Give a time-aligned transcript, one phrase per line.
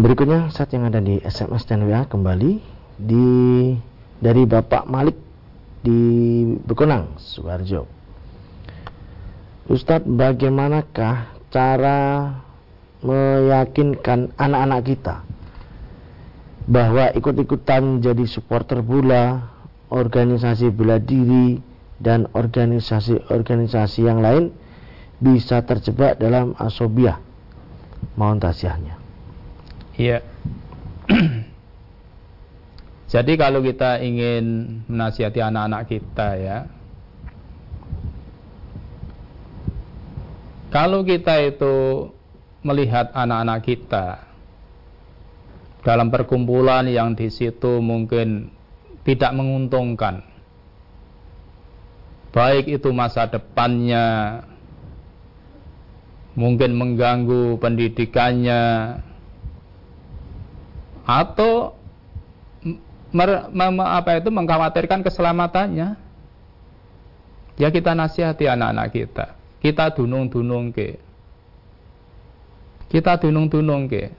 [0.00, 2.56] Berikutnya saat yang ada di SMS dan WA kembali
[2.96, 3.28] di
[4.16, 5.12] dari Bapak Malik
[5.84, 6.00] di
[6.56, 7.84] Bekonang, Subarjo.
[9.68, 12.32] Ustadz, bagaimanakah cara
[13.04, 15.16] meyakinkan anak-anak kita
[16.64, 19.52] bahwa ikut-ikutan jadi supporter bola,
[19.92, 21.60] organisasi bela diri,
[22.00, 24.48] dan organisasi-organisasi yang lain
[25.20, 27.20] bisa terjebak dalam asobiah.
[28.16, 28.99] Mohon tasiahnya.
[30.00, 30.24] Iya.
[33.12, 36.58] Jadi kalau kita ingin menasihati anak-anak kita ya,
[40.72, 42.08] kalau kita itu
[42.64, 44.24] melihat anak-anak kita
[45.84, 48.48] dalam perkumpulan yang di situ mungkin
[49.04, 50.24] tidak menguntungkan,
[52.32, 54.38] baik itu masa depannya,
[56.38, 58.62] mungkin mengganggu pendidikannya,
[61.10, 61.74] atau
[63.10, 63.50] mer,
[63.82, 65.98] apa itu mengkhawatirkan keselamatannya.
[67.58, 69.26] Ya kita nasihati anak-anak kita.
[69.58, 70.96] Kita dunung-dunung ke
[72.90, 74.10] kita dunung-dunung ke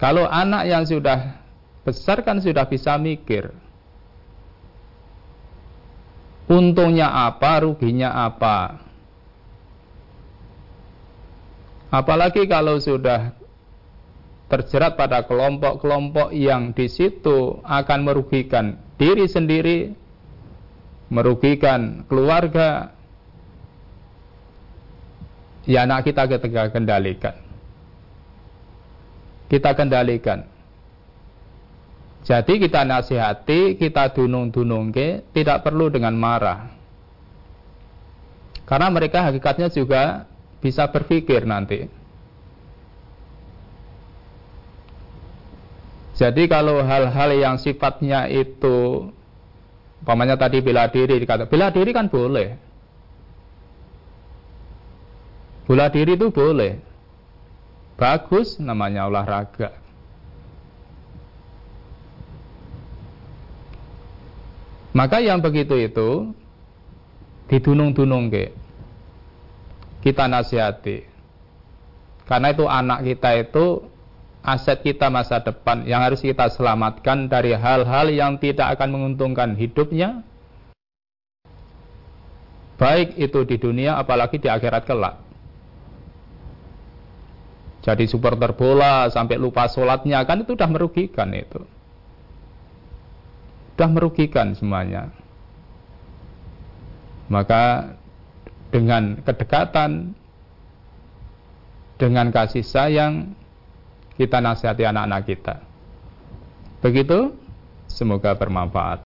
[0.00, 1.36] kalau anak yang sudah
[1.84, 3.52] besar kan sudah bisa mikir.
[6.48, 8.80] Untungnya apa ruginya apa?
[11.92, 13.36] Apalagi kalau sudah
[14.50, 19.94] terjerat pada kelompok-kelompok yang di situ akan merugikan diri sendiri,
[21.06, 22.90] merugikan keluarga,
[25.70, 27.38] ya anak kita kita kendalikan.
[29.46, 30.46] Kita kendalikan.
[32.20, 36.68] Jadi kita nasihati, kita dunung-dunung ke, tidak perlu dengan marah.
[38.68, 40.30] Karena mereka hakikatnya juga
[40.62, 41.99] bisa berpikir nanti.
[46.20, 49.08] Jadi kalau hal-hal yang sifatnya itu
[50.04, 52.60] umpamanya tadi bela diri dikata bela diri kan boleh.
[55.64, 56.76] Bela diri itu boleh.
[57.96, 59.72] Bagus namanya olahraga.
[64.92, 66.36] Maka yang begitu itu
[67.48, 68.52] didunung-dunung ke.
[70.04, 71.00] Kita nasihati.
[72.28, 73.88] Karena itu anak kita itu
[74.40, 80.24] aset kita masa depan yang harus kita selamatkan dari hal-hal yang tidak akan menguntungkan hidupnya.
[82.80, 85.20] Baik itu di dunia apalagi di akhirat kelak.
[87.80, 91.60] Jadi supporter bola sampai lupa sholatnya kan itu sudah merugikan itu.
[93.76, 95.12] Sudah merugikan semuanya.
[97.28, 97.96] Maka
[98.68, 100.12] dengan kedekatan
[102.00, 103.36] dengan kasih sayang
[104.20, 105.56] kita nasihati anak-anak kita.
[106.84, 107.32] Begitu,
[107.88, 108.98] semoga bermanfaat.